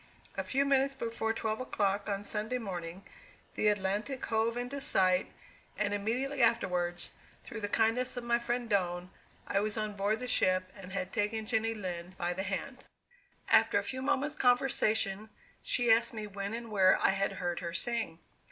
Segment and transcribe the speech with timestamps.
[0.35, 3.03] A few minutes before twelve o'clock, on Sunday morning,
[3.53, 5.31] the Atlantic hove in sight,
[5.77, 7.11] and immediately afterwards,
[7.43, 9.11] through the kindness of my friend Doane,
[9.45, 12.83] I was on board the ship, and had taken Jenny Lind by the hand.
[13.47, 15.29] After a few moments' conversation,
[15.61, 18.17] she asked me when and where I had heard her sing.